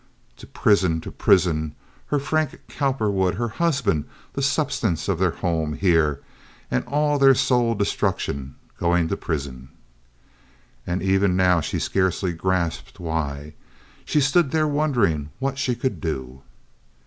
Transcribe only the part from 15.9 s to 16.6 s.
do.